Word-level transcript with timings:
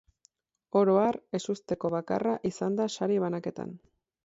Oro 0.79 0.95
har, 1.01 1.19
ezusteko 1.41 1.93
bakarra 1.97 2.33
izan 2.53 2.81
da 2.83 2.91
sari 2.97 3.21
banaketan. 3.27 3.79